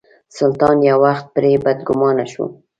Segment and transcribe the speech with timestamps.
[0.37, 2.45] سلطان یو وخت پرې بدګومانه شو.